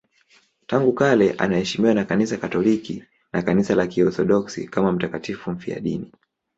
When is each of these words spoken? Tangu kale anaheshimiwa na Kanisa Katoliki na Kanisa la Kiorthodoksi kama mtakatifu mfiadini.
Tangu 0.67 0.93
kale 0.93 1.31
anaheshimiwa 1.31 1.93
na 1.93 2.05
Kanisa 2.05 2.37
Katoliki 2.37 3.03
na 3.33 3.41
Kanisa 3.41 3.75
la 3.75 3.87
Kiorthodoksi 3.87 4.67
kama 4.67 4.91
mtakatifu 4.91 5.51
mfiadini. 5.51 6.11